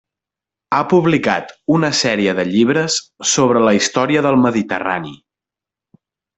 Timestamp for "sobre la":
3.35-3.77